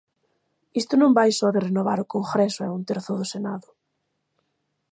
Isto 0.81 0.93
non 1.01 1.15
vai 1.17 1.29
só 1.39 1.47
de 1.55 1.63
renovar 1.67 1.99
o 2.01 2.09
Congreso 2.15 2.59
e 2.63 2.73
un 2.77 2.81
terzo 2.89 3.11
do 3.19 3.25
Senado. 3.33 3.69